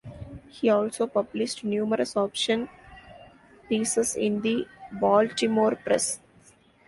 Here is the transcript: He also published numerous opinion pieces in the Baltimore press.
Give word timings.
He 0.49 0.67
also 0.67 1.05
published 1.05 1.63
numerous 1.63 2.15
opinion 2.15 2.69
pieces 3.69 4.15
in 4.15 4.41
the 4.41 4.67
Baltimore 4.91 5.75
press. 5.75 6.19